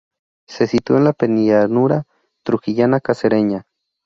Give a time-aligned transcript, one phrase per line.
[0.47, 2.05] Se sitúa en la penillanura
[2.43, 3.67] trujillana cacereña.